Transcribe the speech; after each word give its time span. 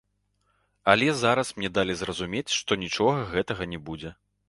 Але 0.93 1.09
зараз 1.19 1.53
мне 1.59 1.71
далі 1.77 1.99
зразумець, 2.01 2.51
што 2.59 2.81
нічога 2.85 3.31
гэтага 3.39 3.73
не 3.77 3.87
будзе. 3.89 4.17